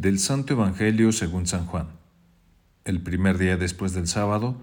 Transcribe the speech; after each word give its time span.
Del 0.00 0.18
Santo 0.18 0.54
Evangelio 0.54 1.12
según 1.12 1.46
San 1.46 1.66
Juan. 1.66 1.88
El 2.86 3.02
primer 3.02 3.36
día 3.36 3.58
después 3.58 3.92
del 3.92 4.08
sábado, 4.08 4.56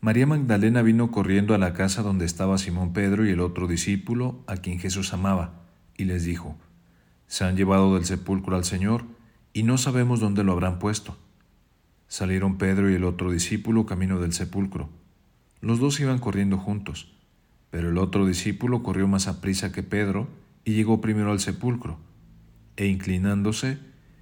María 0.00 0.26
Magdalena 0.26 0.82
vino 0.82 1.12
corriendo 1.12 1.54
a 1.54 1.58
la 1.58 1.74
casa 1.74 2.02
donde 2.02 2.24
estaba 2.24 2.58
Simón 2.58 2.92
Pedro 2.92 3.24
y 3.24 3.30
el 3.30 3.38
otro 3.38 3.68
discípulo 3.68 4.42
a 4.48 4.56
quien 4.56 4.80
Jesús 4.80 5.12
amaba, 5.12 5.62
y 5.96 6.06
les 6.06 6.24
dijo, 6.24 6.58
Se 7.28 7.44
han 7.44 7.56
llevado 7.56 7.94
del 7.94 8.04
sepulcro 8.04 8.56
al 8.56 8.64
Señor, 8.64 9.04
y 9.52 9.62
no 9.62 9.78
sabemos 9.78 10.18
dónde 10.18 10.42
lo 10.42 10.50
habrán 10.50 10.80
puesto. 10.80 11.16
Salieron 12.08 12.58
Pedro 12.58 12.90
y 12.90 12.94
el 12.94 13.04
otro 13.04 13.30
discípulo 13.30 13.86
camino 13.86 14.18
del 14.18 14.32
sepulcro. 14.32 14.88
Los 15.60 15.78
dos 15.78 16.00
iban 16.00 16.18
corriendo 16.18 16.58
juntos, 16.58 17.12
pero 17.70 17.90
el 17.90 17.98
otro 17.98 18.26
discípulo 18.26 18.82
corrió 18.82 19.06
más 19.06 19.28
a 19.28 19.40
prisa 19.40 19.70
que 19.70 19.84
Pedro 19.84 20.26
y 20.64 20.72
llegó 20.72 21.00
primero 21.00 21.30
al 21.30 21.38
sepulcro, 21.38 22.00
e 22.76 22.88
inclinándose, 22.88 23.78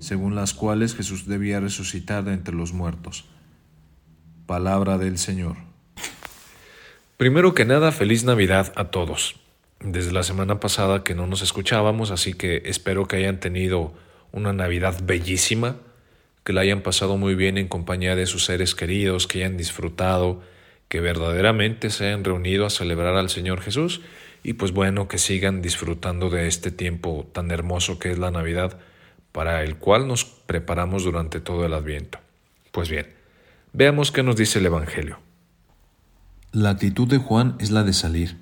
según 0.00 0.34
las 0.34 0.54
cuales 0.54 0.96
Jesús 0.96 1.26
debía 1.26 1.60
resucitar 1.60 2.24
de 2.24 2.32
entre 2.32 2.54
los 2.54 2.72
muertos. 2.72 3.26
Palabra 4.46 4.98
del 4.98 5.18
Señor. 5.18 5.56
Primero 7.16 7.54
que 7.54 7.64
nada, 7.64 7.92
feliz 7.92 8.24
Navidad 8.24 8.72
a 8.76 8.90
todos. 8.90 9.36
Desde 9.78 10.10
la 10.10 10.22
semana 10.22 10.58
pasada 10.58 11.04
que 11.04 11.14
no 11.14 11.26
nos 11.26 11.42
escuchábamos, 11.42 12.10
así 12.10 12.34
que 12.34 12.62
espero 12.64 13.06
que 13.06 13.16
hayan 13.16 13.40
tenido 13.40 13.94
una 14.32 14.52
Navidad 14.52 15.00
bellísima, 15.02 15.76
que 16.44 16.52
la 16.52 16.62
hayan 16.62 16.80
pasado 16.80 17.16
muy 17.16 17.34
bien 17.34 17.58
en 17.58 17.68
compañía 17.68 18.16
de 18.16 18.26
sus 18.26 18.46
seres 18.46 18.74
queridos, 18.74 19.26
que 19.26 19.38
hayan 19.38 19.56
disfrutado, 19.56 20.42
que 20.88 21.00
verdaderamente 21.00 21.90
se 21.90 22.06
hayan 22.06 22.24
reunido 22.24 22.66
a 22.66 22.70
celebrar 22.70 23.16
al 23.16 23.30
Señor 23.30 23.60
Jesús 23.60 24.00
y 24.42 24.54
pues 24.54 24.72
bueno, 24.72 25.06
que 25.06 25.18
sigan 25.18 25.62
disfrutando 25.62 26.30
de 26.30 26.46
este 26.46 26.70
tiempo 26.70 27.28
tan 27.32 27.50
hermoso 27.50 27.98
que 27.98 28.10
es 28.10 28.18
la 28.18 28.30
Navidad 28.30 28.78
para 29.32 29.62
el 29.62 29.76
cual 29.76 30.08
nos 30.08 30.24
preparamos 30.24 31.04
durante 31.04 31.40
todo 31.40 31.64
el 31.64 31.74
adviento. 31.74 32.18
Pues 32.72 32.88
bien, 32.88 33.06
veamos 33.72 34.12
qué 34.12 34.22
nos 34.22 34.36
dice 34.36 34.58
el 34.58 34.66
Evangelio. 34.66 35.18
La 36.52 36.70
actitud 36.70 37.06
de 37.08 37.18
Juan 37.18 37.56
es 37.58 37.70
la 37.70 37.84
de 37.84 37.92
salir. 37.92 38.36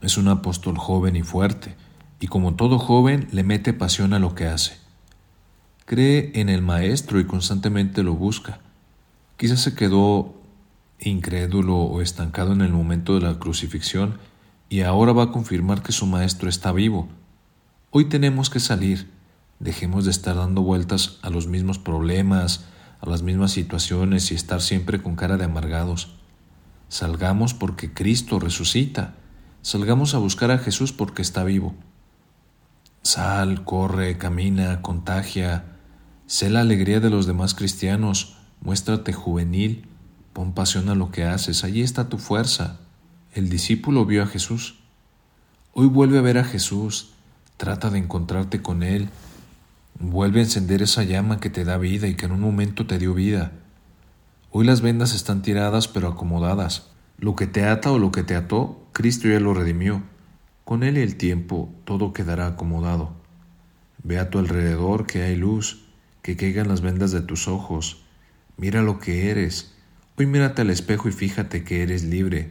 Es 0.00 0.16
un 0.16 0.28
apóstol 0.28 0.76
joven 0.76 1.14
y 1.14 1.22
fuerte, 1.22 1.76
y 2.18 2.26
como 2.26 2.54
todo 2.54 2.78
joven 2.78 3.28
le 3.30 3.44
mete 3.44 3.72
pasión 3.72 4.12
a 4.12 4.18
lo 4.18 4.34
que 4.34 4.46
hace. 4.46 4.76
Cree 5.84 6.32
en 6.34 6.48
el 6.48 6.62
Maestro 6.62 7.20
y 7.20 7.24
constantemente 7.24 8.02
lo 8.02 8.14
busca. 8.14 8.60
Quizás 9.36 9.60
se 9.60 9.74
quedó 9.74 10.34
incrédulo 10.98 11.76
o 11.76 12.00
estancado 12.00 12.52
en 12.52 12.60
el 12.60 12.72
momento 12.72 13.14
de 13.14 13.20
la 13.20 13.38
crucifixión 13.38 14.18
y 14.68 14.82
ahora 14.82 15.12
va 15.12 15.24
a 15.24 15.32
confirmar 15.32 15.82
que 15.82 15.92
su 15.92 16.06
Maestro 16.06 16.48
está 16.48 16.72
vivo. 16.72 17.08
Hoy 17.90 18.06
tenemos 18.06 18.50
que 18.50 18.60
salir 18.60 19.08
Dejemos 19.62 20.04
de 20.04 20.10
estar 20.10 20.34
dando 20.34 20.62
vueltas 20.62 21.20
a 21.22 21.30
los 21.30 21.46
mismos 21.46 21.78
problemas, 21.78 22.64
a 23.00 23.08
las 23.08 23.22
mismas 23.22 23.52
situaciones 23.52 24.32
y 24.32 24.34
estar 24.34 24.60
siempre 24.60 25.00
con 25.00 25.14
cara 25.14 25.36
de 25.36 25.44
amargados. 25.44 26.16
Salgamos 26.88 27.54
porque 27.54 27.94
Cristo 27.94 28.40
resucita. 28.40 29.14
Salgamos 29.62 30.16
a 30.16 30.18
buscar 30.18 30.50
a 30.50 30.58
Jesús 30.58 30.92
porque 30.92 31.22
está 31.22 31.44
vivo. 31.44 31.76
Sal, 33.02 33.62
corre, 33.62 34.18
camina, 34.18 34.82
contagia. 34.82 35.76
Sé 36.26 36.50
la 36.50 36.62
alegría 36.62 36.98
de 36.98 37.10
los 37.10 37.26
demás 37.26 37.54
cristianos. 37.54 38.38
Muéstrate 38.62 39.12
juvenil. 39.12 39.86
Pon 40.32 40.54
pasión 40.54 40.88
a 40.88 40.96
lo 40.96 41.12
que 41.12 41.22
haces. 41.22 41.62
Allí 41.62 41.82
está 41.82 42.08
tu 42.08 42.18
fuerza. 42.18 42.80
El 43.32 43.48
discípulo 43.48 44.06
vio 44.06 44.24
a 44.24 44.26
Jesús. 44.26 44.80
Hoy 45.72 45.86
vuelve 45.86 46.18
a 46.18 46.22
ver 46.22 46.38
a 46.38 46.44
Jesús. 46.44 47.10
Trata 47.58 47.90
de 47.90 47.98
encontrarte 47.98 48.60
con 48.60 48.82
Él 48.82 49.08
Vuelve 49.98 50.40
a 50.40 50.44
encender 50.44 50.82
esa 50.82 51.04
llama 51.04 51.40
que 51.40 51.50
te 51.50 51.64
da 51.64 51.78
vida 51.78 52.08
y 52.08 52.14
que 52.14 52.26
en 52.26 52.32
un 52.32 52.40
momento 52.40 52.86
te 52.86 52.98
dio 52.98 53.14
vida. 53.14 53.52
Hoy 54.50 54.66
las 54.66 54.80
vendas 54.80 55.14
están 55.14 55.42
tiradas 55.42 55.88
pero 55.88 56.08
acomodadas. 56.08 56.90
Lo 57.18 57.36
que 57.36 57.46
te 57.46 57.64
ata 57.64 57.92
o 57.92 57.98
lo 57.98 58.10
que 58.10 58.22
te 58.22 58.34
ató, 58.34 58.86
Cristo 58.92 59.28
ya 59.28 59.40
lo 59.40 59.54
redimió. 59.54 60.02
Con 60.64 60.82
Él 60.82 60.98
y 60.98 61.00
el 61.02 61.16
tiempo 61.16 61.72
todo 61.84 62.12
quedará 62.12 62.46
acomodado. 62.46 63.14
Ve 64.02 64.18
a 64.18 64.30
tu 64.30 64.38
alrededor 64.38 65.06
que 65.06 65.22
hay 65.22 65.36
luz, 65.36 65.86
que 66.22 66.36
caigan 66.36 66.68
las 66.68 66.80
vendas 66.80 67.12
de 67.12 67.20
tus 67.20 67.48
ojos. 67.48 68.04
Mira 68.56 68.82
lo 68.82 68.98
que 68.98 69.30
eres. 69.30 69.74
Hoy 70.16 70.26
mírate 70.26 70.62
al 70.62 70.70
espejo 70.70 71.08
y 71.08 71.12
fíjate 71.12 71.64
que 71.64 71.82
eres 71.82 72.04
libre. 72.04 72.50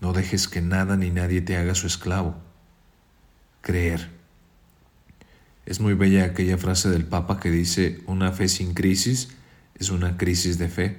No 0.00 0.12
dejes 0.12 0.48
que 0.48 0.62
nada 0.62 0.96
ni 0.96 1.10
nadie 1.10 1.40
te 1.42 1.56
haga 1.56 1.74
su 1.74 1.86
esclavo. 1.86 2.36
Creer. 3.60 4.15
Es 5.66 5.80
muy 5.80 5.94
bella 5.94 6.24
aquella 6.24 6.58
frase 6.58 6.88
del 6.90 7.04
Papa 7.04 7.40
que 7.40 7.50
dice, 7.50 8.00
una 8.06 8.30
fe 8.30 8.46
sin 8.46 8.72
crisis 8.72 9.36
es 9.74 9.90
una 9.90 10.16
crisis 10.16 10.58
de 10.58 10.68
fe. 10.68 10.96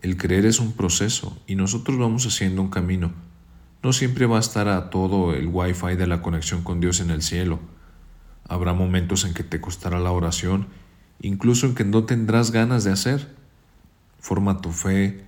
El 0.00 0.16
creer 0.16 0.46
es 0.46 0.58
un 0.58 0.72
proceso 0.72 1.38
y 1.46 1.54
nosotros 1.54 1.98
vamos 1.98 2.26
haciendo 2.26 2.62
un 2.62 2.70
camino. 2.70 3.12
No 3.82 3.92
siempre 3.92 4.24
va 4.24 4.38
a 4.38 4.40
estar 4.40 4.68
a 4.68 4.88
todo 4.88 5.34
el 5.34 5.48
wifi 5.48 5.96
de 5.96 6.06
la 6.06 6.22
conexión 6.22 6.62
con 6.62 6.80
Dios 6.80 7.00
en 7.00 7.10
el 7.10 7.20
cielo. 7.20 7.60
Habrá 8.48 8.72
momentos 8.72 9.26
en 9.26 9.34
que 9.34 9.44
te 9.44 9.60
costará 9.60 10.00
la 10.00 10.12
oración, 10.12 10.68
incluso 11.20 11.66
en 11.66 11.74
que 11.74 11.84
no 11.84 12.04
tendrás 12.04 12.52
ganas 12.52 12.84
de 12.84 12.92
hacer. 12.92 13.34
Forma 14.18 14.62
tu 14.62 14.72
fe, 14.72 15.26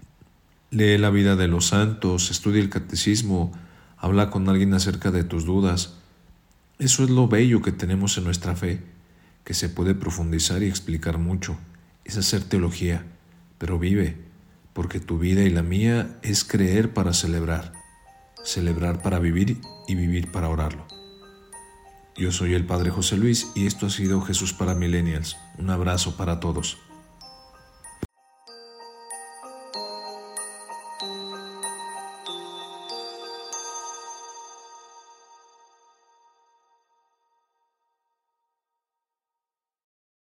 lee 0.71 0.97
la 0.97 1.11
vida 1.11 1.37
de 1.37 1.49
los 1.49 1.67
santos, 1.67 2.31
estudia 2.31 2.63
el 2.63 2.71
catecismo, 2.71 3.53
habla 3.99 4.31
con 4.31 4.49
alguien 4.49 4.73
acerca 4.73 5.11
de 5.11 5.25
tus 5.25 5.45
dudas, 5.45 5.99
eso 6.79 7.05
es 7.05 7.11
lo 7.11 7.27
bello 7.27 7.63
que 7.63 7.73
tenemos 7.73 8.19
en 8.19 8.25
nuestra 8.25 8.55
fe, 8.55 8.83
que 9.45 9.55
se 9.55 9.69
puede 9.69 9.95
profundizar 9.95 10.63
y 10.63 10.67
explicar 10.67 11.19
mucho. 11.19 11.57
Es 12.05 12.17
hacer 12.17 12.45
teología, 12.45 13.05
pero 13.59 13.79
vive, 13.79 14.17
porque 14.73 15.01
tu 15.01 15.19
vida 15.19 15.43
y 15.43 15.51
la 15.51 15.63
mía 15.63 16.19
es 16.23 16.45
creer 16.45 16.93
para 16.93 17.15
celebrar, 17.15 17.73
celebrar 18.45 19.01
para 19.01 19.19
vivir 19.19 19.59
y 19.89 19.95
vivir 19.95 20.31
para 20.31 20.51
orarlo. 20.51 20.87
Yo 22.15 22.31
soy 22.33 22.55
el 22.55 22.67
Padre 22.67 22.91
José 22.91 23.17
Luis 23.17 23.51
y 23.55 23.67
esto 23.67 23.87
ha 23.87 23.91
sido 23.91 24.21
Jesús 24.21 24.53
para 24.53 24.75
Millennials. 24.75 25.37
Un 25.59 25.71
abrazo 25.71 26.17
para 26.17 26.41
todos. 26.41 26.79